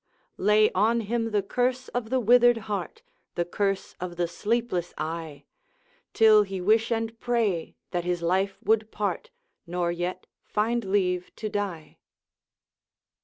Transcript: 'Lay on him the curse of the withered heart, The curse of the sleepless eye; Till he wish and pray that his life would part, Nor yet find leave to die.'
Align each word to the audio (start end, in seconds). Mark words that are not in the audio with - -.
'Lay 0.35 0.71
on 0.71 1.01
him 1.01 1.29
the 1.29 1.43
curse 1.43 1.87
of 1.89 2.09
the 2.09 2.19
withered 2.19 2.57
heart, 2.65 3.03
The 3.35 3.45
curse 3.45 3.93
of 4.01 4.15
the 4.15 4.27
sleepless 4.27 4.95
eye; 4.97 5.43
Till 6.11 6.41
he 6.41 6.59
wish 6.59 6.91
and 6.91 7.19
pray 7.19 7.75
that 7.91 8.03
his 8.03 8.23
life 8.23 8.57
would 8.63 8.89
part, 8.89 9.29
Nor 9.67 9.91
yet 9.91 10.25
find 10.43 10.83
leave 10.83 11.29
to 11.35 11.49
die.' 11.49 11.99